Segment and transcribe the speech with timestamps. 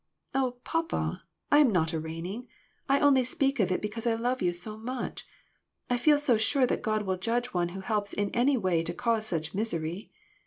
[0.33, 1.21] "Oh, papa,
[1.51, 2.47] I am not arraigning.
[2.89, 5.27] I only speak of it because I love you so much.
[5.91, 8.95] I feel so sure that God will judge one who helps in any way to
[8.95, 10.09] cause such misery.